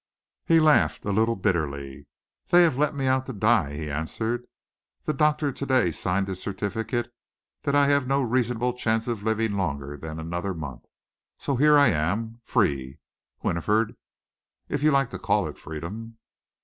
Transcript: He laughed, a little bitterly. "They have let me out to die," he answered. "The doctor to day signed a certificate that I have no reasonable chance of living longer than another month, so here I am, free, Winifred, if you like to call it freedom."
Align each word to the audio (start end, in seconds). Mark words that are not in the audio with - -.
He 0.47 0.59
laughed, 0.59 1.05
a 1.05 1.11
little 1.11 1.35
bitterly. 1.35 2.07
"They 2.49 2.63
have 2.63 2.75
let 2.75 2.95
me 2.95 3.05
out 3.05 3.27
to 3.27 3.33
die," 3.33 3.75
he 3.75 3.87
answered. 3.91 4.47
"The 5.03 5.13
doctor 5.13 5.51
to 5.51 5.65
day 5.67 5.91
signed 5.91 6.27
a 6.27 6.35
certificate 6.35 7.13
that 7.65 7.75
I 7.75 7.85
have 7.85 8.07
no 8.07 8.23
reasonable 8.23 8.73
chance 8.73 9.07
of 9.07 9.21
living 9.21 9.51
longer 9.53 9.95
than 9.95 10.19
another 10.19 10.55
month, 10.55 10.85
so 11.37 11.55
here 11.55 11.77
I 11.77 11.89
am, 11.89 12.41
free, 12.43 12.97
Winifred, 13.43 13.95
if 14.69 14.81
you 14.81 14.89
like 14.89 15.11
to 15.11 15.19
call 15.19 15.47
it 15.47 15.59
freedom." 15.59 16.17